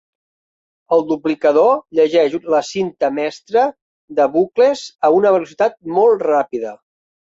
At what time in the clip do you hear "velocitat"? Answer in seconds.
5.41-5.83